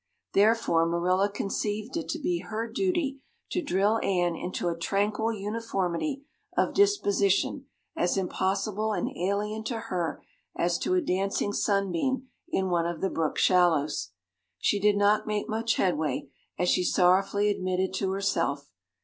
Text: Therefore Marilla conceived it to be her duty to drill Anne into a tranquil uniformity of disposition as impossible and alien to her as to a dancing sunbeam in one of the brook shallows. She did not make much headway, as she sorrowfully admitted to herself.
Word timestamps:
Therefore 0.33 0.87
Marilla 0.87 1.29
conceived 1.29 1.95
it 1.95 2.09
to 2.09 2.17
be 2.17 2.39
her 2.39 2.67
duty 2.67 3.19
to 3.51 3.61
drill 3.61 3.99
Anne 4.01 4.35
into 4.35 4.67
a 4.67 4.75
tranquil 4.75 5.31
uniformity 5.31 6.23
of 6.57 6.73
disposition 6.73 7.67
as 7.95 8.17
impossible 8.17 8.93
and 8.93 9.15
alien 9.15 9.63
to 9.65 9.77
her 9.79 10.23
as 10.57 10.79
to 10.79 10.95
a 10.95 11.01
dancing 11.01 11.53
sunbeam 11.53 12.29
in 12.49 12.71
one 12.71 12.87
of 12.87 12.99
the 13.01 13.11
brook 13.11 13.37
shallows. 13.37 14.09
She 14.57 14.79
did 14.79 14.97
not 14.97 15.27
make 15.27 15.47
much 15.47 15.75
headway, 15.75 16.29
as 16.57 16.67
she 16.67 16.83
sorrowfully 16.83 17.51
admitted 17.51 17.93
to 17.99 18.09
herself. 18.09 18.71